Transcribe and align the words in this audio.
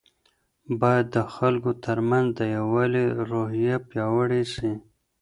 باید 0.81 1.05
د 1.15 1.17
خلګو 1.35 1.71
ترمنځ 1.85 2.27
د 2.39 2.41
یووالي 2.55 3.05
روحیه 3.31 3.77
پیاوړې 3.89 4.43
سي. 4.53 4.71